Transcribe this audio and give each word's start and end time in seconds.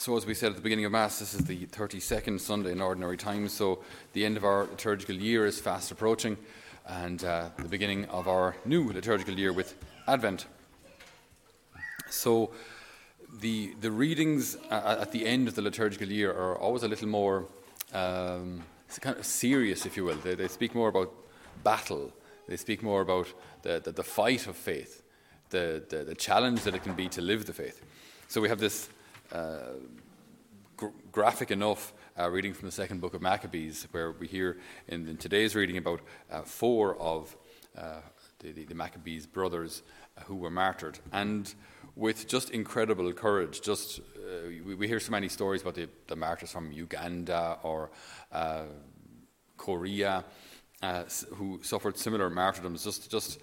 So, 0.00 0.16
as 0.16 0.24
we 0.24 0.32
said 0.32 0.48
at 0.48 0.56
the 0.56 0.62
beginning 0.62 0.86
of 0.86 0.92
Mass, 0.92 1.18
this 1.18 1.34
is 1.34 1.44
the 1.44 1.66
32nd 1.66 2.40
Sunday 2.40 2.72
in 2.72 2.80
Ordinary 2.80 3.18
Time, 3.18 3.46
so 3.48 3.80
the 4.14 4.24
end 4.24 4.38
of 4.38 4.46
our 4.46 4.64
liturgical 4.64 5.14
year 5.14 5.44
is 5.44 5.60
fast 5.60 5.90
approaching, 5.90 6.38
and 6.86 7.22
uh, 7.22 7.50
the 7.58 7.68
beginning 7.68 8.06
of 8.06 8.26
our 8.26 8.56
new 8.64 8.90
liturgical 8.90 9.38
year 9.38 9.52
with 9.52 9.74
Advent. 10.08 10.46
So, 12.08 12.50
the, 13.40 13.74
the 13.82 13.90
readings 13.90 14.56
uh, 14.70 14.96
at 15.02 15.12
the 15.12 15.26
end 15.26 15.48
of 15.48 15.54
the 15.54 15.60
liturgical 15.60 16.08
year 16.08 16.32
are 16.32 16.56
always 16.56 16.82
a 16.82 16.88
little 16.88 17.08
more 17.08 17.44
um, 17.92 18.62
kind 19.02 19.18
of 19.18 19.26
serious, 19.26 19.84
if 19.84 19.98
you 19.98 20.06
will. 20.06 20.16
They, 20.16 20.34
they, 20.34 20.48
speak 20.48 20.74
more 20.74 20.88
about 20.88 21.12
battle, 21.62 22.10
they 22.48 22.56
speak 22.56 22.82
more 22.82 23.02
about 23.02 23.26
the, 23.60 23.80
the, 23.80 23.92
the 23.92 24.02
fight 24.02 24.46
of 24.46 24.56
faith, 24.56 25.02
the, 25.50 25.84
the, 25.90 26.04
the 26.04 26.14
challenge 26.14 26.62
that 26.62 26.74
it 26.74 26.82
can 26.84 26.94
be 26.94 27.06
to 27.10 27.20
live 27.20 27.44
the 27.44 27.52
faith. 27.52 27.84
So, 28.28 28.40
we 28.40 28.48
have 28.48 28.60
this 28.60 28.88
uh, 28.88 28.99
gr- 30.76 30.86
graphic 31.12 31.50
enough 31.50 31.92
uh, 32.18 32.28
reading 32.30 32.52
from 32.52 32.66
the 32.66 32.72
second 32.72 33.00
book 33.00 33.14
of 33.14 33.22
Maccabees, 33.22 33.86
where 33.92 34.12
we 34.12 34.26
hear 34.26 34.58
in, 34.88 35.08
in 35.08 35.16
today's 35.16 35.54
reading 35.54 35.76
about 35.76 36.00
uh, 36.30 36.42
four 36.42 36.96
of 36.96 37.36
uh, 37.76 38.00
the, 38.40 38.52
the, 38.52 38.64
the, 38.64 38.74
Maccabees 38.74 39.26
brothers 39.26 39.82
uh, 40.16 40.22
who 40.22 40.36
were 40.36 40.50
martyred. 40.50 40.98
And 41.12 41.52
with 41.94 42.26
just 42.26 42.50
incredible 42.50 43.12
courage, 43.12 43.60
just 43.60 44.00
we, 44.46 44.74
we, 44.74 44.88
hear 44.88 45.00
so 45.00 45.10
many 45.10 45.28
stories 45.28 45.62
about 45.62 45.74
the, 45.74 45.88
the 46.06 46.16
martyrs 46.16 46.52
from 46.52 46.72
Uganda 46.72 47.58
or 47.62 47.90
Korea 49.56 50.24
who 51.34 51.60
suffered 51.62 51.98
similar 51.98 52.30
martyrdoms. 52.30 52.84
Just, 52.84 53.10
just 53.10 53.38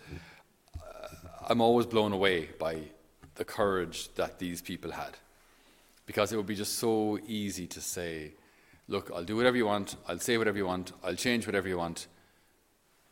I'm 1.47 1.61
always 1.61 1.85
blown 1.85 2.13
away 2.13 2.49
by 2.57 2.79
the 3.35 3.45
courage 3.45 4.13
that 4.15 4.39
these 4.39 4.61
people 4.61 4.91
had 4.91 5.17
because 6.07 6.31
it 6.33 6.37
would 6.37 6.47
be 6.47 6.55
just 6.55 6.79
so 6.79 7.19
easy 7.27 7.67
to 7.67 7.81
say, 7.81 8.33
look, 8.87 9.11
I'll 9.13 9.25
do 9.25 9.35
whatever 9.35 9.57
you 9.57 9.67
want, 9.67 9.97
I'll 10.07 10.17
say 10.17 10.37
whatever 10.37 10.57
you 10.57 10.65
want, 10.65 10.93
I'll 11.03 11.15
change 11.15 11.45
whatever 11.45 11.67
you 11.67 11.77
want 11.77 12.07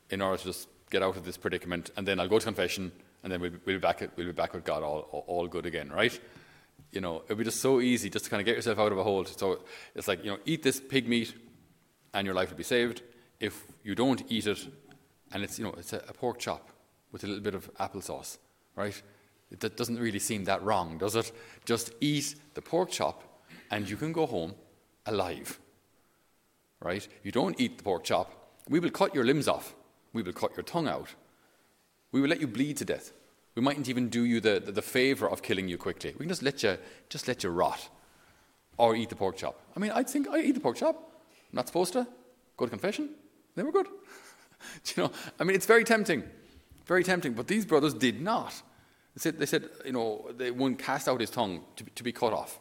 in 0.09 0.21
order 0.21 0.37
to 0.37 0.43
just 0.45 0.69
get 0.89 1.03
out 1.03 1.17
of 1.17 1.25
this 1.25 1.37
predicament, 1.37 1.91
and 1.97 2.07
then 2.07 2.19
I'll 2.19 2.29
go 2.29 2.39
to 2.39 2.45
confession, 2.45 2.91
and 3.21 3.31
then 3.31 3.41
we'll, 3.41 3.52
we'll, 3.65 3.75
be, 3.75 3.79
back, 3.81 4.02
we'll 4.15 4.27
be 4.27 4.31
back 4.31 4.53
with 4.53 4.63
God 4.63 4.81
all, 4.81 5.25
all, 5.27 5.47
good 5.47 5.65
again, 5.65 5.89
right? 5.91 6.17
You 6.93 7.02
know, 7.02 7.17
it 7.17 7.29
would 7.29 7.39
be 7.39 7.43
just 7.43 7.59
so 7.59 7.81
easy 7.81 8.09
just 8.09 8.25
to 8.25 8.31
kind 8.31 8.39
of 8.39 8.45
get 8.45 8.55
yourself 8.55 8.79
out 8.79 8.91
of 8.91 8.97
a 8.97 9.03
hole. 9.03 9.25
So 9.25 9.59
it's 9.93 10.07
like, 10.07 10.23
you 10.23 10.31
know, 10.31 10.37
eat 10.45 10.63
this 10.63 10.80
pig 10.80 11.07
meat, 11.07 11.33
and 12.13 12.25
your 12.25 12.35
life 12.35 12.49
will 12.49 12.57
be 12.57 12.63
saved. 12.63 13.02
If 13.41 13.61
you 13.83 13.95
don't 13.95 14.23
eat 14.30 14.47
it, 14.47 14.65
and 15.33 15.43
it's, 15.43 15.59
you 15.59 15.65
know, 15.65 15.73
it's 15.77 15.91
a, 15.91 15.97
a 16.07 16.13
pork 16.13 16.39
chop 16.39 16.69
with 17.11 17.25
a 17.25 17.27
little 17.27 17.43
bit 17.43 17.55
of 17.55 17.73
applesauce, 17.75 18.37
right? 18.75 19.02
That 19.51 19.77
doesn't 19.77 19.99
really 19.99 20.19
seem 20.19 20.45
that 20.45 20.63
wrong, 20.63 20.97
does 20.97 21.15
it? 21.15 21.31
Just 21.65 21.91
eat 22.01 22.35
the 22.53 22.61
pork 22.61 22.89
chop 22.89 23.23
and 23.71 23.89
you 23.89 23.95
can 23.95 24.11
go 24.11 24.25
home 24.25 24.53
alive. 25.05 25.59
Right? 26.81 27.07
You 27.23 27.31
don't 27.31 27.59
eat 27.59 27.77
the 27.77 27.83
pork 27.83 28.03
chop, 28.03 28.45
we 28.67 28.79
will 28.79 28.89
cut 28.89 29.13
your 29.13 29.23
limbs 29.23 29.47
off. 29.47 29.75
We 30.13 30.23
will 30.23 30.33
cut 30.33 30.55
your 30.55 30.63
tongue 30.63 30.87
out. 30.87 31.09
We 32.11 32.21
will 32.21 32.29
let 32.29 32.41
you 32.41 32.47
bleed 32.47 32.77
to 32.77 32.85
death. 32.85 33.11
We 33.55 33.61
mightn't 33.61 33.89
even 33.89 34.09
do 34.09 34.23
you 34.23 34.39
the, 34.39 34.61
the, 34.63 34.71
the 34.71 34.81
favor 34.81 35.29
of 35.29 35.41
killing 35.41 35.67
you 35.67 35.77
quickly. 35.77 36.11
We 36.11 36.19
can 36.19 36.30
just 36.30 36.43
let 36.43 36.63
you 36.63 36.77
just 37.09 37.27
let 37.27 37.43
you 37.43 37.49
rot. 37.49 37.89
Or 38.77 38.95
eat 38.95 39.09
the 39.09 39.15
pork 39.15 39.37
chop. 39.37 39.59
I 39.75 39.80
mean, 39.80 39.91
I 39.91 40.03
think 40.03 40.27
I 40.27 40.39
eat 40.39 40.53
the 40.53 40.59
pork 40.59 40.77
chop. 40.77 40.95
I'm 40.95 41.55
not 41.55 41.67
supposed 41.67 41.93
to. 41.93 42.07
Go 42.57 42.65
to 42.65 42.69
confession. 42.69 43.09
Then 43.55 43.65
we're 43.65 43.71
good. 43.71 43.87
you 44.95 45.03
know, 45.03 45.11
I 45.39 45.43
mean, 45.43 45.55
it's 45.55 45.65
very 45.65 45.83
tempting. 45.83 46.23
Very 46.85 47.03
tempting. 47.03 47.33
But 47.33 47.47
these 47.47 47.65
brothers 47.65 47.93
did 47.93 48.21
not. 48.21 48.61
They 49.16 49.21
said, 49.21 49.39
they 49.39 49.45
said 49.45 49.69
you 49.85 49.94
know, 49.94 50.30
they, 50.35 50.52
one 50.52 50.75
cast 50.75 51.08
out 51.08 51.21
his 51.21 51.30
tongue 51.30 51.63
to, 51.77 51.85
to 51.95 52.03
be 52.03 52.11
cut 52.11 52.33
off. 52.33 52.59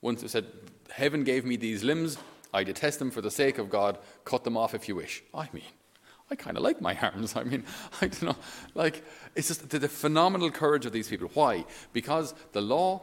One 0.00 0.16
said, 0.16 0.46
Heaven 0.90 1.24
gave 1.24 1.44
me 1.44 1.56
these 1.56 1.82
limbs. 1.82 2.16
I 2.52 2.64
detest 2.64 2.98
them 2.98 3.10
for 3.10 3.20
the 3.20 3.30
sake 3.30 3.58
of 3.58 3.70
God. 3.70 3.98
Cut 4.24 4.44
them 4.44 4.56
off 4.56 4.74
if 4.74 4.88
you 4.88 4.96
wish. 4.96 5.22
I 5.34 5.48
mean, 5.52 5.64
I 6.30 6.36
kind 6.36 6.56
of 6.56 6.62
like 6.62 6.80
my 6.80 6.96
arms. 7.02 7.36
I 7.36 7.44
mean, 7.44 7.64
I 8.00 8.06
don't 8.06 8.22
know. 8.22 8.36
Like, 8.74 9.04
it's 9.34 9.48
just 9.48 9.68
the, 9.68 9.78
the 9.78 9.88
phenomenal 9.88 10.50
courage 10.50 10.86
of 10.86 10.92
these 10.92 11.08
people. 11.08 11.30
Why? 11.34 11.64
Because 11.92 12.34
the 12.52 12.60
law 12.60 13.02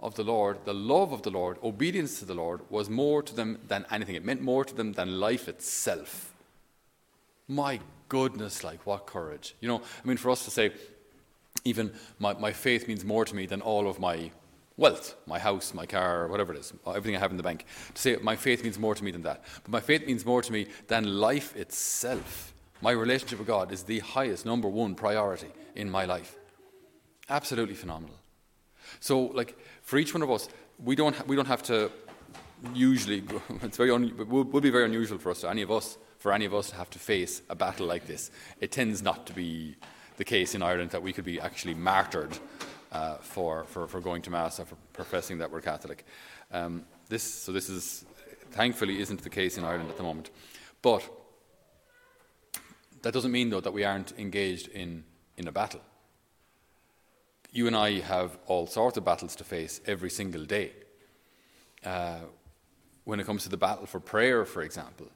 of 0.00 0.14
the 0.16 0.24
Lord, 0.24 0.58
the 0.64 0.74
love 0.74 1.12
of 1.12 1.22
the 1.22 1.30
Lord, 1.30 1.58
obedience 1.62 2.18
to 2.18 2.24
the 2.24 2.34
Lord 2.34 2.60
was 2.68 2.90
more 2.90 3.22
to 3.22 3.34
them 3.34 3.58
than 3.68 3.86
anything. 3.90 4.16
It 4.16 4.24
meant 4.24 4.42
more 4.42 4.64
to 4.64 4.74
them 4.74 4.92
than 4.92 5.18
life 5.18 5.48
itself. 5.48 6.34
My 7.48 7.80
goodness, 8.08 8.62
like 8.64 8.86
what 8.86 9.06
courage. 9.06 9.54
You 9.60 9.68
know, 9.68 9.78
I 9.78 10.06
mean, 10.06 10.16
for 10.16 10.30
us 10.30 10.44
to 10.44 10.50
say, 10.50 10.72
even 11.64 11.92
my, 12.18 12.34
my 12.34 12.52
faith 12.52 12.88
means 12.88 13.04
more 13.04 13.24
to 13.24 13.34
me 13.34 13.46
than 13.46 13.60
all 13.60 13.88
of 13.88 13.98
my 13.98 14.30
wealth, 14.76 15.14
my 15.26 15.38
house, 15.38 15.72
my 15.72 15.86
car, 15.86 16.26
whatever 16.28 16.52
it 16.52 16.58
is, 16.58 16.72
uh, 16.86 16.90
everything 16.90 17.16
I 17.16 17.20
have 17.20 17.30
in 17.30 17.36
the 17.36 17.42
bank. 17.42 17.64
To 17.94 18.00
say 18.00 18.16
my 18.20 18.36
faith 18.36 18.62
means 18.62 18.78
more 18.78 18.94
to 18.94 19.04
me 19.04 19.10
than 19.10 19.22
that. 19.22 19.42
But 19.62 19.70
my 19.70 19.80
faith 19.80 20.06
means 20.06 20.26
more 20.26 20.42
to 20.42 20.52
me 20.52 20.66
than 20.88 21.20
life 21.20 21.56
itself. 21.56 22.52
My 22.82 22.90
relationship 22.90 23.38
with 23.38 23.48
God 23.48 23.72
is 23.72 23.84
the 23.84 24.00
highest, 24.00 24.44
number 24.44 24.68
one 24.68 24.94
priority 24.94 25.48
in 25.74 25.90
my 25.90 26.04
life. 26.04 26.36
Absolutely 27.30 27.74
phenomenal. 27.74 28.16
So, 29.00 29.22
like, 29.26 29.56
for 29.82 29.98
each 29.98 30.12
one 30.12 30.22
of 30.22 30.30
us, 30.30 30.48
we 30.82 30.94
don't, 30.94 31.16
ha- 31.16 31.24
we 31.26 31.36
don't 31.36 31.46
have 31.46 31.62
to 31.64 31.90
usually, 32.74 33.22
it's 33.62 33.76
very 33.76 33.90
un- 33.90 34.14
it 34.18 34.28
would, 34.28 34.52
would 34.52 34.62
be 34.62 34.70
very 34.70 34.84
unusual 34.84 35.18
for 35.18 35.30
us, 35.30 35.44
any 35.44 35.62
of 35.62 35.70
us, 35.70 35.96
for 36.18 36.32
any 36.32 36.44
of 36.44 36.54
us 36.54 36.70
to 36.70 36.76
have 36.76 36.90
to 36.90 36.98
face 36.98 37.42
a 37.48 37.54
battle 37.54 37.86
like 37.86 38.06
this. 38.06 38.30
It 38.60 38.72
tends 38.72 39.02
not 39.02 39.26
to 39.26 39.32
be 39.32 39.76
the 40.16 40.24
case 40.24 40.54
in 40.54 40.62
Ireland 40.62 40.90
that 40.90 41.02
we 41.02 41.12
could 41.12 41.24
be 41.24 41.40
actually 41.40 41.74
martyred 41.74 42.38
uh, 42.92 43.16
for, 43.16 43.64
for, 43.64 43.88
for 43.88 44.00
going 44.00 44.22
to 44.22 44.30
Mass 44.30 44.60
or 44.60 44.64
for 44.64 44.76
professing 44.92 45.38
that 45.38 45.50
we're 45.50 45.60
Catholic. 45.60 46.04
Um, 46.52 46.84
this, 47.08 47.22
so 47.22 47.52
this 47.52 47.68
is, 47.68 48.04
thankfully, 48.52 49.00
isn't 49.00 49.22
the 49.22 49.30
case 49.30 49.58
in 49.58 49.64
Ireland 49.64 49.90
at 49.90 49.96
the 49.96 50.02
moment. 50.02 50.30
But 50.82 51.02
that 53.02 53.12
doesn't 53.12 53.32
mean, 53.32 53.50
though, 53.50 53.60
that 53.60 53.72
we 53.72 53.84
aren't 53.84 54.12
engaged 54.18 54.68
in, 54.68 55.04
in 55.36 55.48
a 55.48 55.52
battle. 55.52 55.80
You 57.50 57.66
and 57.66 57.76
I 57.76 58.00
have 58.00 58.38
all 58.46 58.66
sorts 58.66 58.96
of 58.96 59.04
battles 59.04 59.36
to 59.36 59.44
face 59.44 59.80
every 59.86 60.10
single 60.10 60.44
day. 60.44 60.72
Uh, 61.84 62.20
when 63.04 63.20
it 63.20 63.26
comes 63.26 63.42
to 63.42 63.48
the 63.48 63.56
battle 63.56 63.86
for 63.86 64.00
prayer, 64.00 64.44
for 64.44 64.62
example, 64.62 65.06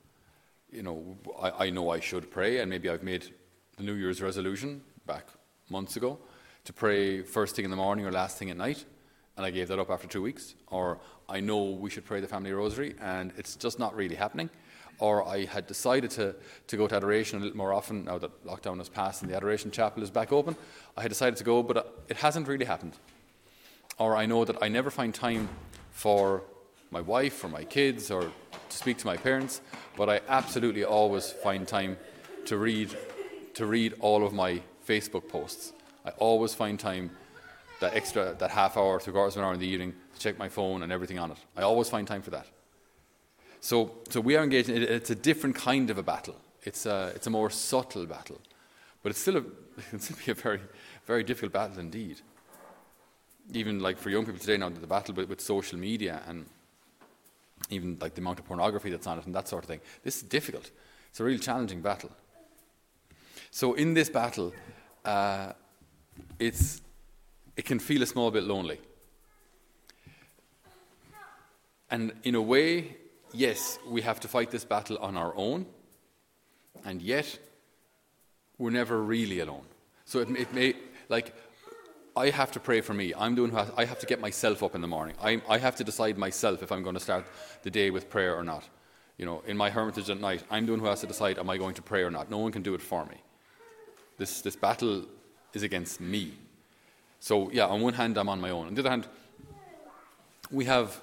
you 0.71 0.83
know, 0.83 1.17
I, 1.41 1.67
I 1.67 1.71
know 1.71 1.91
I 1.91 2.01
should 2.01 2.31
pray, 2.31 2.59
and 2.59 2.69
maybe 2.69 2.91
I've 2.91 3.03
made 3.03 3.33
the 3.78 3.84
New 3.84 3.94
Year's 3.94 4.21
resolution 4.21 4.83
back 5.06 5.28
months 5.71 5.97
ago 5.97 6.19
to 6.65 6.72
pray 6.72 7.22
first 7.22 7.55
thing 7.55 7.65
in 7.65 7.71
the 7.71 7.77
morning 7.77 8.05
or 8.05 8.11
last 8.11 8.37
thing 8.37 8.50
at 8.50 8.56
night, 8.56 8.84
and 9.37 9.47
I 9.47 9.50
gave 9.50 9.69
that 9.69 9.78
up 9.78 9.89
after 9.89 10.09
two 10.09 10.21
weeks. 10.21 10.56
Or 10.66 10.99
I 11.28 11.39
know 11.39 11.62
we 11.62 11.88
should 11.88 12.05
pray 12.05 12.21
the 12.21 12.27
family 12.27 12.53
rosary, 12.53 12.97
and 13.00 13.33
it's 13.37 13.55
just 13.55 13.78
not 13.78 13.94
really 13.94 14.17
happening. 14.17 14.50
Or 14.99 15.27
I 15.27 15.44
had 15.44 15.69
decided 15.69 16.11
to, 16.12 16.34
to 16.67 16.77
go 16.77 16.88
to 16.88 16.97
adoration 16.97 17.38
a 17.38 17.43
little 17.43 17.56
more 17.56 17.72
often 17.72 18.05
now 18.05 18.19
that 18.19 18.44
lockdown 18.44 18.78
has 18.78 18.88
passed 18.88 19.22
and 19.22 19.31
the 19.31 19.37
adoration 19.37 19.71
chapel 19.71 20.03
is 20.03 20.11
back 20.11 20.33
open. 20.33 20.56
I 20.97 21.03
had 21.03 21.11
decided 21.11 21.37
to 21.37 21.44
go, 21.44 21.62
but 21.62 22.05
it 22.09 22.17
hasn't 22.17 22.49
really 22.49 22.65
happened. 22.65 22.94
Or 23.97 24.17
I 24.17 24.27
know 24.27 24.44
that 24.44 24.61
I 24.61 24.67
never 24.67 24.91
find 24.91 25.15
time 25.15 25.49
for 25.93 26.43
my 26.91 27.00
wife 27.00 27.44
or 27.44 27.49
my 27.49 27.62
kids 27.62 28.11
or 28.11 28.22
to 28.22 28.77
speak 28.77 28.99
to 28.99 29.06
my 29.06 29.17
parents, 29.17 29.61
but 29.97 30.09
I 30.09 30.21
absolutely 30.28 30.83
always 30.83 31.31
find 31.31 31.67
time 31.69 31.97
to 32.47 32.56
read 32.56 32.97
to 33.59 33.67
read 33.67 33.93
all 33.99 34.25
of 34.25 34.33
my 34.33 34.63
Facebook 34.87 35.29
posts. 35.29 35.73
I 36.05 36.11
always 36.11 36.55
find 36.55 36.79
time, 36.79 37.11
that 37.81 37.95
extra, 37.95 38.37
that 38.39 38.51
half 38.51 38.77
hour, 38.77 39.01
three 39.01 39.13
quarters 39.13 39.35
of 39.35 39.43
an 39.43 39.47
hour 39.47 39.55
in 39.55 39.59
the 39.59 39.67
evening, 39.67 39.95
to 40.15 40.21
check 40.21 40.39
my 40.39 40.49
phone 40.49 40.85
and 40.85 40.93
everything 40.93 41.19
on 41.19 41.33
it. 41.33 41.39
I 41.57 41.63
always 41.63 41.91
find 41.91 42.07
time 42.07 42.23
for 42.23 42.31
that. 42.31 42.47
So, 43.61 43.97
so 44.11 44.21
we 44.21 44.37
are 44.37 44.45
engaged 44.45 44.69
in 44.69 44.81
It's 44.81 45.11
a 45.11 45.17
different 45.17 45.57
kind 45.57 45.91
of 45.91 45.99
a 45.99 46.05
battle. 46.05 46.37
It's 46.63 46.87
a, 46.87 47.11
it's 47.17 47.27
a 47.27 47.31
more 47.31 47.51
subtle 47.51 48.07
battle. 48.07 48.41
But 49.03 49.11
it's 49.11 49.19
still 49.19 49.39
a, 49.39 49.41
it 49.41 49.91
can 49.91 49.99
still 49.99 50.17
be 50.25 50.31
a 50.31 50.35
very, 50.35 50.61
very 51.05 51.25
difficult 51.25 51.53
battle 51.53 51.81
indeed. 51.81 52.21
Even 53.53 53.81
like 53.81 53.99
for 53.99 54.11
young 54.11 54.25
people 54.25 54.39
today 54.39 54.57
now, 54.57 54.69
the 54.69 54.87
battle 54.87 55.17
with, 55.17 55.29
with 55.29 55.41
social 55.41 55.81
media 55.81 56.23
and 56.29 56.47
even 57.71 57.99
like 58.00 58.15
the 58.15 58.21
amount 58.21 58.38
of 58.38 58.44
pornography 58.44 58.91
that's 58.91 59.09
on 59.09 59.19
it 59.19 59.27
and 59.27 59.35
that 59.35 59.49
sort 59.49 59.65
of 59.65 59.69
thing. 59.69 59.81
This 60.05 60.19
is 60.19 60.23
difficult. 60.23 60.71
It's 61.11 61.19
a 61.19 61.25
real 61.25 61.41
challenging 61.41 61.81
battle. 61.81 62.11
So 63.58 63.72
in 63.72 63.93
this 63.93 64.08
battle, 64.08 64.52
uh, 65.05 65.52
it's, 66.38 66.81
it 67.56 67.64
can 67.64 67.81
feel 67.81 68.05
a 68.05 68.06
small 68.06 68.31
bit 68.31 68.44
lonely. 68.44 68.78
And 71.90 72.12
in 72.22 72.37
a 72.37 72.40
way, 72.40 72.96
yes, 73.32 73.81
we 73.84 74.02
have 74.02 74.20
to 74.20 74.28
fight 74.28 74.52
this 74.52 74.64
battle 74.64 74.96
on 74.99 75.16
our 75.16 75.34
own, 75.34 75.66
and 76.84 77.02
yet 77.02 77.37
we're 78.58 78.70
never 78.70 79.02
really 79.02 79.40
alone. 79.40 79.64
So 80.05 80.20
it, 80.20 80.31
it 80.31 80.55
may, 80.55 80.75
like, 81.08 81.34
I 82.16 82.31
have 82.31 82.52
to 82.52 82.60
pray 82.60 82.81
for 82.81 82.94
me. 82.94 83.12
I'm 83.12 83.34
doing. 83.34 83.52
I 83.76 83.84
have 83.84 83.99
to 83.99 84.06
get 84.06 84.20
myself 84.20 84.62
up 84.62 84.76
in 84.76 84.82
the 84.82 84.87
morning. 84.96 85.16
I, 85.20 85.43
I 85.49 85.58
have 85.58 85.75
to 85.78 85.82
decide 85.82 86.16
myself 86.16 86.62
if 86.62 86.70
I'm 86.70 86.84
going 86.84 86.94
to 86.94 87.02
start 87.02 87.26
the 87.64 87.72
day 87.72 87.90
with 87.90 88.08
prayer 88.08 88.37
or 88.37 88.44
not. 88.44 88.62
You 89.16 89.26
know, 89.26 89.43
in 89.49 89.56
my 89.56 89.69
hermitage 89.69 90.10
at 90.10 90.20
night, 90.20 90.44
I'm 90.49 90.64
doing 90.64 90.78
who 90.78 90.87
has 90.87 91.00
to 91.00 91.08
decide: 91.08 91.40
Am 91.40 91.50
I 91.50 91.58
going 91.58 91.75
to 91.75 91.82
pray 91.82 92.02
or 92.05 92.10
not? 92.12 92.31
No 92.31 92.38
one 92.38 92.52
can 92.52 92.62
do 92.62 92.75
it 92.75 92.82
for 92.82 93.05
me. 93.05 93.16
This, 94.19 94.43
this 94.43 94.56
battle 94.56 95.05
is 95.55 95.62
against 95.62 96.00
me. 96.00 96.32
So, 97.20 97.50
yeah, 97.50 97.67
on 97.67 97.81
one 97.81 97.94
hand, 97.94 98.19
I'm 98.19 98.29
on 98.29 98.41
my 98.41 98.50
own. 98.50 98.67
On 98.67 98.75
the 98.75 98.81
other 98.81 98.91
hand, 98.91 99.06
we 100.50 100.65
have 100.67 101.00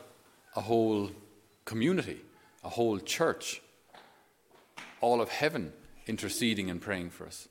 a 0.56 0.62
whole 0.62 1.09
community, 1.65 2.19
a 2.63 2.69
whole 2.69 3.00
church, 3.00 3.62
all 5.01 5.21
of 5.21 5.29
heaven 5.29 5.73
interceding 6.07 6.69
and 6.69 6.81
praying 6.81 7.09
for 7.09 7.25
us. 7.25 7.47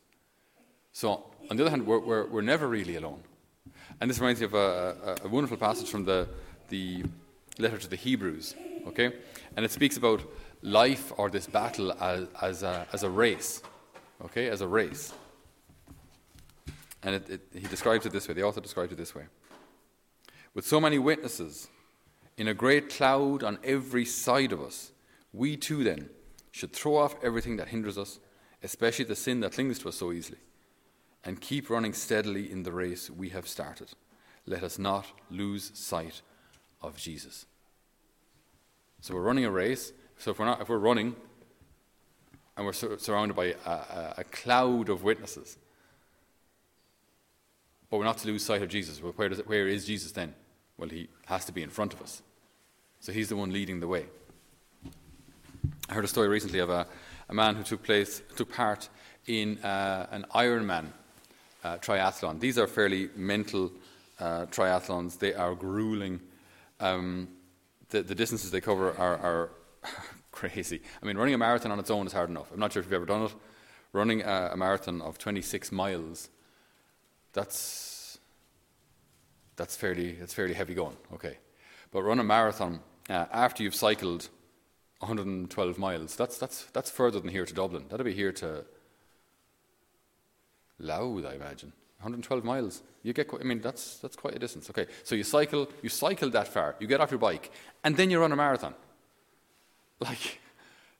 So, 0.93 1.25
on 1.51 1.57
the 1.57 1.63
other 1.65 1.71
hand, 1.71 1.87
we're, 1.87 1.99
we're, 1.99 2.27
we're 2.27 2.43
never 2.43 2.69
really 2.69 2.97
alone. 2.97 3.23
And 4.01 4.11
this 4.11 4.19
reminds 4.19 4.41
me 4.41 4.47
of 4.47 4.55
a, 4.55 5.19
a, 5.23 5.27
a, 5.27 5.29
wonderful 5.29 5.57
passage 5.57 5.89
from 5.89 6.05
the, 6.05 6.29
the 6.69 7.05
letter 7.59 7.79
to 7.79 7.89
the 7.89 7.97
Hebrews, 7.97 8.55
okay? 8.87 9.13
And 9.57 9.65
it 9.65 9.71
speaks 9.71 9.97
about 9.97 10.23
life 10.63 11.13
or 11.17 11.31
this 11.31 11.47
battle 11.47 11.93
as, 12.01 12.27
as, 12.41 12.63
a, 12.63 12.87
as 12.93 13.03
a 13.03 13.11
race, 13.11 13.63
okay? 14.25 14.49
As 14.49 14.61
a 14.61 14.69
race. 14.69 15.13
And 17.05 17.17
it, 17.17 17.31
it, 17.31 17.41
he 17.53 17.67
describes 17.67 18.07
it 18.07 18.13
this 18.13 18.27
way, 18.27 18.35
the 18.35 18.43
author 18.43 18.61
describes 18.61 18.93
it 18.93 18.97
this 18.97 19.15
way. 19.15 19.25
With 20.55 20.67
so 20.67 20.81
many 20.81 20.99
witnesses, 20.99 21.69
in 22.37 22.49
a 22.49 22.55
great 22.55 22.89
cloud 22.89 23.45
on 23.45 23.59
every 23.63 24.05
side 24.05 24.53
of 24.53 24.61
us, 24.61 24.91
we 25.33 25.57
too 25.57 25.85
then 25.85 26.09
should 26.51 26.73
throw 26.73 26.97
off 26.97 27.17
everything 27.23 27.57
that 27.57 27.69
hinders 27.69 27.99
us, 27.99 28.19
especially 28.63 29.05
the 29.05 29.17
sin 29.17 29.41
that 29.41 29.53
clings 29.53 29.79
to 29.81 29.89
us 29.89 29.97
so 29.97 30.13
easily, 30.13 30.39
and 31.25 31.41
keep 31.41 31.69
running 31.69 31.93
steadily 31.93 32.51
in 32.51 32.63
the 32.63 32.73
race 32.73 33.11
we 33.11 33.29
have 33.29 33.47
started. 33.47 33.91
Let 34.47 34.63
us 34.63 34.79
not 34.79 35.07
lose 35.31 35.71
sight 35.75 36.23
of 36.81 36.97
Jesus. 36.97 37.47
So 39.01 39.15
we're 39.15 39.23
running 39.23 39.45
a 39.45 39.51
race. 39.51 39.93
So 40.19 40.31
if 40.31 40.39
we're, 40.39 40.47
not, 40.47 40.61
if 40.61 40.69
we're 40.69 40.79
running 40.79 41.17
and 42.57 42.65
we're 42.65 42.73
sur- 42.73 42.99
surrounded 42.99 43.35
by 43.35 43.55
a, 43.67 43.71
a, 43.71 44.15
a, 44.19 44.25
cloud 44.25 44.89
of 44.89 45.03
witnesses, 45.03 45.59
but 47.95 47.99
we're 47.99 48.07
not 48.07 48.19
to 48.19 48.27
lose 48.27 48.45
sight 48.45 48.61
of 48.61 48.69
Jesus, 48.69 49.01
well, 49.01 49.13
where, 49.13 49.31
it, 49.31 49.47
where 49.47 49.69
is 49.69 49.87
Jesus 49.87 50.11
then? 50.11 50.35
Well, 50.77 50.89
he 50.89 51.07
has 51.27 51.45
to 51.45 51.53
be 51.53 51.63
in 51.63 51.71
front 51.71 51.95
of 51.95 52.03
us. 52.03 52.23
So 52.99 53.13
he's 53.13 53.29
the 53.29 53.37
one 53.37 53.53
leading 53.53 53.79
the 53.79 53.87
way. 53.87 54.07
I 55.89 55.95
heard 55.95 56.05
a 56.05 56.09
story 56.09 56.27
recently 56.27 56.59
of 56.59 56.71
a, 56.71 56.89
a 57.29 57.35
man 57.35 57.55
who 57.55 57.63
took, 57.63 57.85
place, 57.85 58.21
took 58.35 58.53
part 58.53 58.89
in 59.29 59.59
uh, 59.59 60.09
an 60.11 60.27
Ironman 60.35 60.87
uh, 61.63 61.77
triathlon. 61.77 62.41
These 62.41 62.59
are 62.59 62.67
fairly 62.67 63.11
mental 63.15 63.71
uh, 64.19 64.47
triathlons, 64.47 65.17
they 65.17 65.33
are 65.33 65.55
grueling. 65.55 66.19
Um, 66.81 67.29
the, 67.91 68.03
the, 68.03 68.17
distances 68.17 68.51
they 68.51 68.61
cover 68.61 68.91
are, 68.99 69.19
are 69.19 69.51
crazy. 70.33 70.81
I 71.01 71.07
mean, 71.07 71.17
running 71.17 71.35
a 71.35 71.39
marathon 71.39 71.71
on 71.71 71.79
its 71.79 71.93
own 71.93 72.09
is 72.09 72.13
hard 72.13 72.29
enough. 72.29 72.51
I'm 72.53 72.59
not 72.59 72.73
sure 72.73 72.81
if 72.81 72.87
you've 72.87 72.93
ever 72.95 73.07
done 73.07 73.23
it. 73.23 73.35
Running 73.93 74.23
a, 74.23 74.51
a 74.55 74.57
marathon 74.57 75.01
of 75.01 75.17
26 75.17 75.71
miles, 75.71 76.29
that's, 77.35 78.19
that's, 79.57 79.77
fairly, 79.77 80.13
that's 80.13 80.33
fairly 80.33 80.55
heavy 80.55 80.75
going, 80.75 80.97
okay. 81.13 81.39
But 81.91 82.03
run 82.03 82.19
a 82.19 82.25
marathon 82.25 82.81
uh, 83.11 83.27
after 83.31 83.63
you've 83.63 83.75
cycled 83.75 84.29
112 85.01 85.79
miles, 85.79 86.17
that's, 86.17 86.39
that's, 86.39 86.65
that's 86.73 86.91
further 86.91 87.21
than 87.21 87.29
here 87.29 87.45
to 87.45 87.53
Dublin. 87.53 87.85
That'll 87.91 88.05
be 88.05 88.15
here 88.15 88.33
to 88.33 88.65
Louth, 90.79 91.27
I 91.27 91.35
imagine. 91.35 91.73
112 91.99 92.45
miles. 92.45 92.83
You 93.03 93.13
get, 93.13 93.31
I 93.33 93.45
mean, 93.45 93.61
that's, 93.61 93.97
that's 93.97 94.17
quite 94.17 94.35
a 94.35 94.39
distance. 94.39 94.69
Okay, 94.71 94.87
so 95.03 95.15
you 95.15 95.25
cycle, 95.25 95.69
you 95.83 95.89
cycle 95.89 96.31
that 96.31 96.49
far, 96.49 96.77
you 96.79 96.87
get 96.87 97.01
off 97.01 97.11
your 97.11 97.19
bike, 97.19 97.51
and 97.83 97.97
then 97.97 98.11
you 98.11 98.21
run 98.21 98.33
a 98.33 98.37
marathon. 98.37 98.75
Like, 100.01 100.41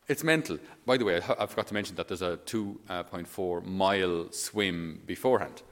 it's 0.07 0.23
mental. 0.23 0.59
By 0.87 0.97
the 0.97 1.05
way, 1.05 1.17
I, 1.17 1.43
I 1.43 1.47
forgot 1.47 1.67
to 1.67 1.75
mention 1.75 1.97
that 1.97 2.09
there's 2.09 2.23
a 2.23 2.39
2.4 2.47 3.65
mile 3.65 4.31
swim 4.31 5.03
beforehand. 5.05 5.63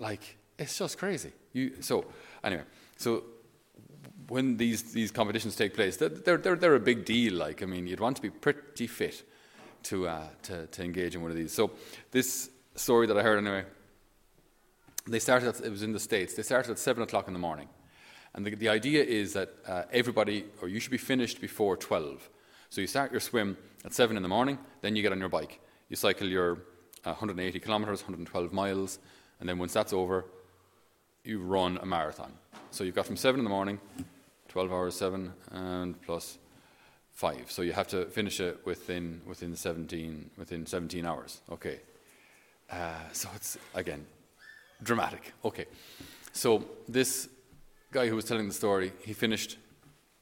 Like, 0.00 0.38
it's 0.58 0.76
just 0.76 0.98
crazy. 0.98 1.32
You, 1.52 1.80
so, 1.80 2.04
anyway, 2.42 2.64
so 2.96 3.22
when 4.28 4.56
these, 4.56 4.82
these 4.92 5.10
competitions 5.10 5.54
take 5.54 5.74
place, 5.74 5.96
they're, 5.96 6.08
they're, 6.08 6.56
they're 6.56 6.74
a 6.74 6.80
big 6.80 7.04
deal. 7.04 7.34
Like, 7.34 7.62
I 7.62 7.66
mean, 7.66 7.86
you'd 7.86 8.00
want 8.00 8.16
to 8.16 8.22
be 8.22 8.30
pretty 8.30 8.86
fit 8.86 9.22
to, 9.84 10.08
uh, 10.08 10.26
to, 10.42 10.66
to 10.66 10.82
engage 10.82 11.14
in 11.14 11.22
one 11.22 11.30
of 11.30 11.36
these. 11.36 11.52
So, 11.52 11.70
this 12.10 12.50
story 12.74 13.06
that 13.06 13.16
I 13.16 13.22
heard 13.22 13.38
anyway, 13.38 13.64
they 15.06 15.18
started, 15.18 15.48
at, 15.48 15.60
it 15.60 15.70
was 15.70 15.82
in 15.82 15.92
the 15.92 16.00
States, 16.00 16.34
they 16.34 16.42
started 16.42 16.70
at 16.72 16.78
7 16.78 17.02
o'clock 17.02 17.26
in 17.26 17.32
the 17.32 17.38
morning. 17.38 17.68
And 18.34 18.46
the, 18.46 18.54
the 18.54 18.68
idea 18.68 19.02
is 19.02 19.32
that 19.34 19.50
uh, 19.66 19.82
everybody, 19.92 20.46
or 20.62 20.68
you 20.68 20.80
should 20.80 20.92
be 20.92 20.98
finished 20.98 21.40
before 21.40 21.76
12. 21.76 22.28
So 22.70 22.80
you 22.80 22.86
start 22.86 23.10
your 23.10 23.20
swim 23.20 23.56
at 23.84 23.92
7 23.92 24.16
in 24.16 24.22
the 24.22 24.28
morning, 24.28 24.58
then 24.80 24.96
you 24.96 25.02
get 25.02 25.12
on 25.12 25.18
your 25.18 25.28
bike. 25.28 25.60
You 25.88 25.96
cycle 25.96 26.28
your 26.28 26.52
uh, 27.04 27.12
180 27.12 27.58
kilometres, 27.58 28.02
112 28.02 28.52
miles, 28.52 28.98
and 29.40 29.48
then 29.48 29.58
once 29.58 29.72
that's 29.72 29.92
over, 29.92 30.26
you 31.24 31.40
run 31.40 31.78
a 31.82 31.86
marathon. 31.86 32.32
So 32.70 32.84
you've 32.84 32.94
got 32.94 33.06
from 33.06 33.16
7 33.16 33.38
in 33.40 33.44
the 33.44 33.50
morning, 33.50 33.80
12 34.48 34.72
hours, 34.72 34.94
7, 34.94 35.32
and 35.50 36.00
plus 36.02 36.38
5. 37.14 37.50
So 37.50 37.62
you 37.62 37.72
have 37.72 37.88
to 37.88 38.06
finish 38.06 38.40
it 38.40 38.60
within, 38.64 39.20
within, 39.26 39.56
17, 39.56 40.30
within 40.36 40.66
17 40.66 41.04
hours. 41.04 41.40
Okay. 41.50 41.80
Uh, 42.70 42.94
so 43.12 43.28
it's, 43.34 43.58
again, 43.74 44.06
dramatic. 44.82 45.32
Okay. 45.44 45.66
So 46.32 46.64
this 46.88 47.28
guy 47.90 48.08
who 48.08 48.16
was 48.16 48.24
telling 48.24 48.46
the 48.46 48.54
story, 48.54 48.92
he 49.02 49.12
finished, 49.12 49.58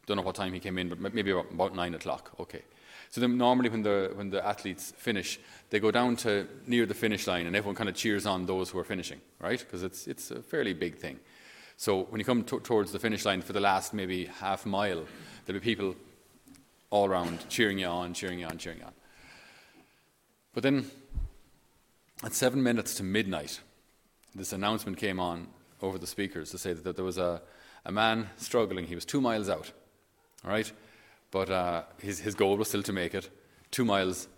don't 0.07 0.17
know 0.17 0.23
what 0.23 0.35
time 0.35 0.53
he 0.53 0.61
came 0.61 0.79
in, 0.79 0.89
but 0.89 1.15
maybe 1.15 1.31
about, 1.31 1.51
about 1.53 1.75
9 1.75 1.95
o'clock. 1.95 2.33
Okay. 2.41 2.63
So 3.11 3.21
then 3.21 3.39
normally 3.39 3.71
when 3.71 3.83
the, 3.83 4.13
when 4.15 4.31
the 4.31 4.45
athletes 4.47 4.93
finish, 4.97 5.41
they 5.71 5.81
go 5.81 5.91
down 5.91 6.17
to 6.17 6.47
near 6.67 6.87
the 6.87 6.95
finish 6.95 7.27
line 7.27 7.47
and 7.47 7.57
everyone 7.57 7.75
kind 7.75 7.89
of 7.89 7.95
cheers 7.95 8.27
on 8.27 8.47
those 8.47 8.71
who 8.71 8.79
are 8.79 8.85
finishing, 8.85 9.21
right? 9.41 9.59
Because 9.59 9.83
it's, 9.83 10.07
it's 10.07 10.31
a 10.31 10.43
fairly 10.43 10.75
big 10.75 10.97
thing. 10.97 11.19
So 11.77 12.03
when 12.05 12.19
you 12.19 12.25
come 12.25 12.43
t- 12.43 12.59
towards 12.59 12.93
the 12.93 12.99
finish 12.99 13.25
line 13.25 13.41
for 13.41 13.53
the 13.53 13.61
last 13.61 13.95
maybe 13.95 14.27
half 14.27 14.67
mile, 14.67 15.05
there'll 15.47 15.61
be 15.61 15.65
people 15.65 15.95
all 16.91 17.07
around 17.07 17.49
cheering 17.49 17.79
you 17.79 17.87
on, 17.87 18.15
cheering 18.15 18.41
you 18.41 18.47
on, 18.47 18.59
cheering 18.59 18.81
you 18.81 18.85
on. 18.85 18.93
But 20.53 20.63
then 20.63 20.91
at 22.25 22.35
seven 22.35 22.63
minutes 22.63 22.95
to 22.97 23.05
midnight, 23.05 23.61
this 24.35 24.53
announcement 24.53 24.99
came 24.99 25.21
on 25.21 25.49
over 25.81 25.99
the 25.99 26.07
speakers 26.07 26.51
to 26.51 26.59
say 26.59 26.73
that, 26.73 26.85
that 26.85 26.97
there 26.97 27.05
was 27.05 27.19
a, 27.19 27.41
a 27.85 27.93
man 27.93 28.29
struggling. 28.37 28.87
He 28.87 28.95
was 28.95 29.05
two 29.05 29.21
miles 29.21 29.49
out, 29.49 29.71
all 30.45 30.51
right? 30.51 30.71
But 31.31 31.51
uh, 31.51 31.83
his, 32.01 32.21
his 32.21 32.35
goal 32.35 32.57
was 32.57 32.69
still 32.69 32.83
to 32.83 32.93
make 32.93 33.15
it 33.15 33.29
two 33.71 33.85
miles 33.85 34.29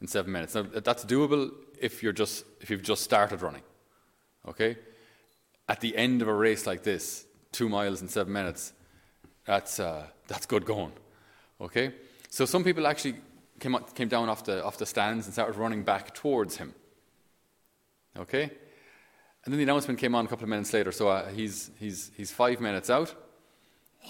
in 0.00 0.06
seven 0.06 0.32
minutes. 0.32 0.54
Now, 0.54 0.62
that's 0.62 1.04
doable 1.04 1.50
if, 1.80 2.02
you're 2.02 2.12
just, 2.12 2.44
if 2.60 2.70
you've 2.70 2.82
just 2.82 3.02
started 3.02 3.40
running, 3.40 3.62
okay? 4.46 4.76
At 5.68 5.80
the 5.80 5.96
end 5.96 6.20
of 6.22 6.28
a 6.28 6.34
race 6.34 6.66
like 6.66 6.82
this, 6.82 7.24
two 7.52 7.68
miles 7.68 8.02
in 8.02 8.08
seven 8.08 8.32
minutes, 8.32 8.72
that's, 9.46 9.80
uh, 9.80 10.06
that's 10.28 10.46
good 10.46 10.64
going, 10.66 10.92
okay? 11.60 11.94
So 12.28 12.44
some 12.44 12.64
people 12.64 12.86
actually 12.86 13.16
came, 13.60 13.74
up, 13.74 13.94
came 13.94 14.08
down 14.08 14.28
off 14.28 14.44
the, 14.44 14.62
off 14.62 14.76
the 14.76 14.86
stands 14.86 15.26
and 15.26 15.32
started 15.32 15.56
running 15.56 15.82
back 15.82 16.14
towards 16.14 16.56
him, 16.56 16.74
okay? 18.18 18.50
And 19.44 19.52
then 19.52 19.58
the 19.58 19.62
announcement 19.62 19.98
came 19.98 20.14
on 20.14 20.24
a 20.24 20.28
couple 20.28 20.44
of 20.44 20.48
minutes 20.48 20.72
later. 20.72 20.90
So 20.90 21.08
uh, 21.08 21.28
he's, 21.28 21.70
he's, 21.78 22.10
he's 22.16 22.30
five 22.30 22.60
minutes 22.60 22.88
out. 22.88 23.14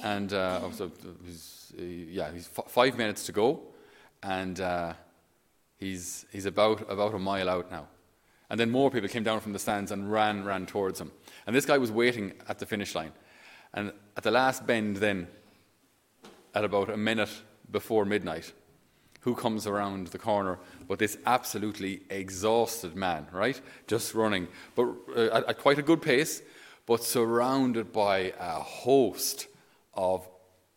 And 0.02 0.32
uh, 0.32 0.70
so 0.72 0.90
he's, 1.24 1.72
yeah, 1.78 2.32
he's 2.32 2.48
f- 2.56 2.70
five 2.70 2.96
minutes 2.98 3.26
to 3.26 3.32
go. 3.32 3.60
And 4.22 4.60
uh, 4.60 4.94
he's, 5.76 6.26
he's 6.32 6.46
about, 6.46 6.90
about 6.90 7.14
a 7.14 7.18
mile 7.18 7.48
out 7.48 7.70
now. 7.70 7.86
And 8.50 8.60
then 8.60 8.70
more 8.70 8.90
people 8.90 9.08
came 9.08 9.24
down 9.24 9.40
from 9.40 9.52
the 9.52 9.58
stands 9.58 9.90
and 9.90 10.10
ran, 10.10 10.44
ran 10.44 10.66
towards 10.66 11.00
him. 11.00 11.12
And 11.46 11.54
this 11.54 11.66
guy 11.66 11.78
was 11.78 11.90
waiting 11.90 12.34
at 12.48 12.58
the 12.58 12.66
finish 12.66 12.94
line. 12.94 13.12
And 13.72 13.92
at 14.16 14.22
the 14.22 14.30
last 14.30 14.66
bend, 14.66 14.98
then, 14.98 15.28
at 16.54 16.64
about 16.64 16.90
a 16.90 16.96
minute 16.96 17.30
before 17.70 18.04
midnight, 18.04 18.52
who 19.20 19.34
comes 19.34 19.66
around 19.66 20.08
the 20.08 20.18
corner 20.18 20.58
but 20.86 20.98
this 20.98 21.16
absolutely 21.26 22.02
exhausted 22.10 22.94
man, 22.94 23.26
right? 23.32 23.60
Just 23.86 24.14
running, 24.14 24.48
but 24.74 24.88
uh, 25.16 25.30
at, 25.32 25.48
at 25.48 25.58
quite 25.58 25.78
a 25.78 25.82
good 25.82 26.02
pace, 26.02 26.42
but 26.86 27.02
surrounded 27.02 27.92
by 27.92 28.34
a 28.38 28.60
host 28.60 29.46
of 29.96 30.28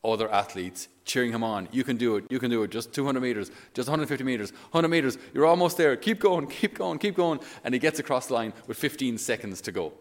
other 0.03 0.31
athletes 0.31 0.87
cheering 1.05 1.31
him 1.31 1.43
on. 1.43 1.67
You 1.71 1.83
can 1.83 1.97
do 1.97 2.17
it. 2.17 2.25
You 2.29 2.39
can 2.39 2.49
do 2.49 2.63
it. 2.63 2.71
Just 2.71 2.93
200 2.93 3.19
meters, 3.19 3.51
just 3.73 3.87
150 3.87 4.23
meters, 4.23 4.51
100 4.71 4.87
meters. 4.87 5.17
You're 5.33 5.45
almost 5.45 5.77
there. 5.77 5.95
Keep 5.95 6.19
going, 6.19 6.47
keep 6.47 6.77
going, 6.77 6.99
keep 6.99 7.15
going. 7.15 7.39
And 7.63 7.73
he 7.73 7.79
gets 7.79 7.99
across 7.99 8.27
the 8.27 8.33
line 8.33 8.53
with 8.67 8.77
15 8.77 9.17
seconds 9.17 9.61
to 9.61 9.71
go. 9.71 9.93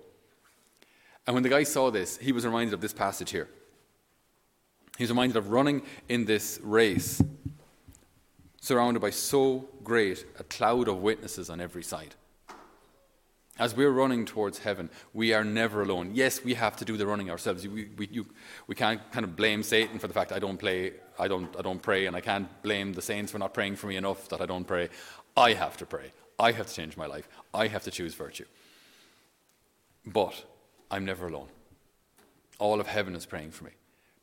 And 1.26 1.35
when 1.35 1.42
the 1.42 1.49
guy 1.49 1.64
saw 1.64 1.90
this, 1.90 2.18
he 2.18 2.32
was 2.32 2.44
reminded 2.46 2.75
of 2.75 2.80
this 2.80 2.92
passage 2.92 3.30
here. 3.30 3.49
He 4.96 5.02
was 5.02 5.11
reminded 5.11 5.37
of 5.37 5.50
running 5.50 5.82
in 6.08 6.25
this 6.25 6.61
race 6.62 7.23
surrounded 8.61 9.00
by 9.00 9.11
so 9.11 9.68
great 9.85 10.25
a 10.38 10.44
cloud 10.44 10.88
of 10.88 10.99
witnesses 10.99 11.50
on 11.50 11.61
every 11.61 11.82
side. 11.82 12.14
As 13.58 13.75
we're 13.75 13.90
running 13.90 14.26
towards 14.26 14.58
heaven, 14.58 14.90
we 15.14 15.32
are 15.32 15.44
never 15.44 15.82
alone. 15.82 16.10
Yes, 16.14 16.44
we 16.44 16.54
have 16.54 16.76
to 16.76 16.84
do 16.84 16.96
the 16.96 17.06
running 17.06 17.30
ourselves. 17.30 17.66
We, 17.66 17.88
we, 17.96 18.08
you, 18.12 18.26
we 18.66 18.75
can't 18.75 19.00
kind 19.12 19.25
of 19.25 19.34
blame 19.34 19.62
Satan 19.62 19.98
for 19.98 20.08
the 20.08 20.14
fact 20.14 20.30
I 20.30 20.38
don't 20.38 20.58
play, 20.58 20.92
I 21.18 21.26
don't, 21.26 21.54
I 21.56 21.62
don't 21.62 21.80
pray, 21.80 22.06
and 22.06 22.14
I 22.14 22.20
can't 22.20 22.48
blame 22.62 22.92
the 22.92 23.02
saints 23.02 23.32
for 23.32 23.38
not 23.38 23.54
praying 23.54 23.76
for 23.76 23.86
me 23.86 23.96
enough 23.96 24.28
that 24.28 24.40
I 24.42 24.46
don't 24.46 24.66
pray. 24.66 24.90
I 25.36 25.54
have 25.54 25.76
to 25.78 25.86
pray. 25.86 26.12
I 26.38 26.52
have 26.52 26.66
to 26.66 26.75
change 26.75 26.96
my 26.96 27.06
life. 27.06 27.28
I 27.54 27.68
have 27.68 27.84
to 27.84 27.90
choose 27.90 28.14
virtue. 28.14 28.44
But 30.04 30.44
I'm 30.90 31.04
never 31.06 31.28
alone. 31.28 31.48
All 32.58 32.78
of 32.78 32.86
heaven 32.86 33.14
is 33.16 33.26
praying 33.26 33.50
for 33.52 33.64
me 33.64 33.72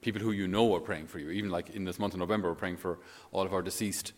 People 0.04 0.22
who 0.22 0.32
you 0.32 0.48
know 0.50 0.76
are 0.76 0.82
praying 0.82 1.08
for 1.08 1.18
you. 1.18 1.30
Even 1.30 1.50
like 1.50 1.70
in 1.70 1.86
this 1.86 1.98
month 1.98 2.14
of 2.14 2.20
November, 2.20 2.50
we're 2.50 2.56
praying 2.56 2.76
for 2.76 3.00
all 3.32 3.46
of 3.46 3.54
our 3.54 3.62
deceased 3.62 4.12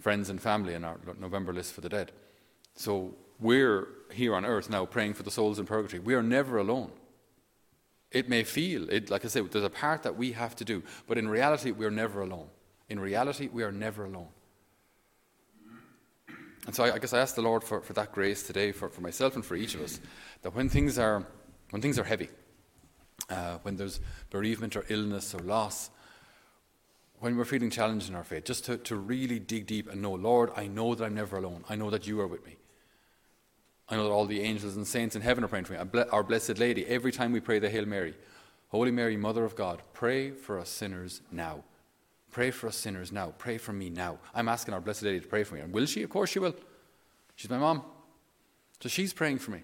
friends 0.00 0.30
and 0.30 0.40
family 0.40 0.72
in 0.72 0.84
our 0.84 0.98
November 1.20 1.52
list 1.52 1.74
for 1.74 1.82
the 1.82 1.88
dead. 1.90 2.12
So 2.76 3.14
we're 3.40 3.88
here 4.12 4.34
on 4.34 4.44
earth 4.44 4.70
now 4.70 4.84
praying 4.86 5.14
for 5.14 5.22
the 5.22 5.30
souls 5.30 5.58
in 5.58 5.66
purgatory. 5.66 6.00
We 6.00 6.14
are 6.14 6.22
never 6.22 6.58
alone. 6.58 6.90
It 8.10 8.28
may 8.28 8.42
feel, 8.42 8.88
it, 8.90 9.10
like 9.10 9.24
I 9.24 9.28
said, 9.28 9.50
there's 9.50 9.64
a 9.64 9.70
part 9.70 10.02
that 10.04 10.16
we 10.16 10.32
have 10.32 10.56
to 10.56 10.64
do, 10.64 10.82
but 11.06 11.18
in 11.18 11.28
reality, 11.28 11.72
we 11.72 11.84
are 11.84 11.90
never 11.90 12.22
alone. 12.22 12.48
In 12.88 12.98
reality, 12.98 13.48
we 13.52 13.62
are 13.62 13.72
never 13.72 14.06
alone. 14.06 14.28
And 16.66 16.74
so 16.74 16.84
I, 16.84 16.94
I 16.94 16.98
guess 16.98 17.12
I 17.12 17.18
ask 17.18 17.34
the 17.34 17.42
Lord 17.42 17.62
for, 17.62 17.82
for 17.82 17.92
that 17.94 18.12
grace 18.12 18.42
today, 18.42 18.72
for, 18.72 18.88
for 18.88 19.02
myself 19.02 19.34
and 19.34 19.44
for 19.44 19.56
each 19.56 19.74
of 19.74 19.82
us, 19.82 20.00
that 20.42 20.54
when 20.54 20.68
things 20.68 20.98
are, 20.98 21.26
when 21.70 21.82
things 21.82 21.98
are 21.98 22.04
heavy, 22.04 22.30
uh, 23.28 23.58
when 23.62 23.76
there's 23.76 24.00
bereavement 24.30 24.74
or 24.74 24.84
illness 24.88 25.34
or 25.34 25.40
loss, 25.40 25.90
when 27.20 27.36
we're 27.36 27.44
feeling 27.44 27.70
challenged 27.70 28.08
in 28.08 28.14
our 28.14 28.24
faith, 28.24 28.44
just 28.44 28.64
to, 28.66 28.78
to 28.78 28.96
really 28.96 29.38
dig 29.38 29.66
deep 29.66 29.90
and 29.90 30.00
know, 30.00 30.12
Lord, 30.12 30.50
I 30.56 30.66
know 30.66 30.94
that 30.94 31.04
I'm 31.04 31.14
never 31.14 31.36
alone. 31.36 31.64
I 31.68 31.76
know 31.76 31.90
that 31.90 32.06
you 32.06 32.20
are 32.20 32.26
with 32.26 32.44
me. 32.46 32.56
I 33.90 33.96
know 33.96 34.04
that 34.04 34.10
all 34.10 34.26
the 34.26 34.42
angels 34.42 34.76
and 34.76 34.86
saints 34.86 35.16
in 35.16 35.22
heaven 35.22 35.42
are 35.44 35.48
praying 35.48 35.64
for 35.64 35.72
me. 35.72 36.04
Our 36.12 36.22
Blessed 36.22 36.58
Lady, 36.58 36.86
every 36.86 37.10
time 37.10 37.32
we 37.32 37.40
pray 37.40 37.58
the 37.58 37.70
Hail 37.70 37.86
Mary, 37.86 38.14
Holy 38.68 38.90
Mary, 38.90 39.16
Mother 39.16 39.44
of 39.44 39.56
God, 39.56 39.80
pray 39.94 40.30
for 40.30 40.58
us 40.58 40.68
sinners 40.68 41.22
now. 41.32 41.64
Pray 42.30 42.50
for 42.50 42.66
us 42.66 42.76
sinners 42.76 43.10
now. 43.10 43.32
Pray 43.38 43.56
for 43.56 43.72
me 43.72 43.88
now. 43.88 44.18
I'm 44.34 44.48
asking 44.48 44.74
our 44.74 44.80
Blessed 44.80 45.04
Lady 45.04 45.20
to 45.20 45.26
pray 45.26 45.42
for 45.42 45.54
me. 45.54 45.62
And 45.62 45.72
will 45.72 45.86
she? 45.86 46.02
Of 46.02 46.10
course 46.10 46.30
she 46.30 46.38
will. 46.38 46.54
She's 47.34 47.48
my 47.48 47.58
mom. 47.58 47.82
So 48.80 48.88
she's 48.90 49.14
praying 49.14 49.38
for 49.38 49.52
me. 49.52 49.62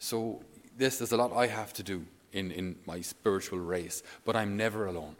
So 0.00 0.42
this, 0.76 0.98
there's 0.98 1.12
a 1.12 1.16
lot 1.16 1.32
I 1.32 1.46
have 1.46 1.72
to 1.74 1.82
do 1.84 2.04
in, 2.32 2.50
in 2.50 2.76
my 2.84 3.00
spiritual 3.00 3.60
race, 3.60 4.02
but 4.24 4.34
I'm 4.34 4.56
never 4.56 4.86
alone. 4.86 5.16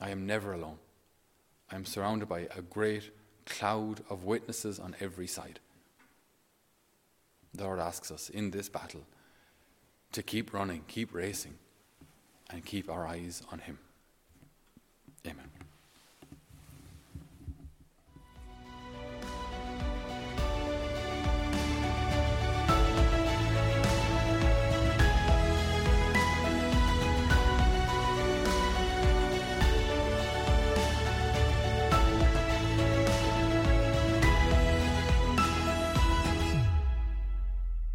I 0.00 0.10
am 0.10 0.26
never 0.26 0.52
alone. 0.52 0.76
I'm 1.70 1.84
surrounded 1.84 2.28
by 2.28 2.48
a 2.56 2.62
great 2.62 3.10
cloud 3.46 4.02
of 4.10 4.24
witnesses 4.24 4.78
on 4.78 4.94
every 5.00 5.26
side. 5.26 5.60
The 7.54 7.64
Lord 7.64 7.80
asks 7.80 8.10
us 8.10 8.28
in 8.28 8.50
this 8.50 8.68
battle 8.68 9.04
to 10.12 10.22
keep 10.22 10.52
running, 10.52 10.84
keep 10.88 11.12
racing, 11.12 11.58
and 12.48 12.64
keep 12.64 12.90
our 12.90 13.06
eyes 13.06 13.42
on 13.50 13.60
Him. 13.60 13.78
Amen. 15.26 15.59